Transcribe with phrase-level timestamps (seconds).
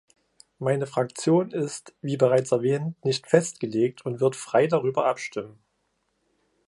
[0.57, 5.59] Meine Fraktion ist, wie bereits erwähnt, nicht festgelegt und wird frei darüber abstimmen.